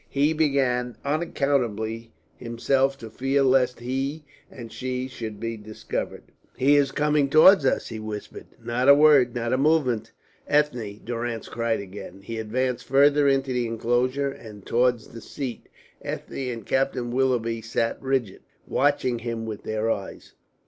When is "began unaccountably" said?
0.33-2.11